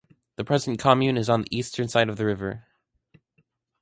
[0.37, 2.65] The present comune is on the eastern side of the river.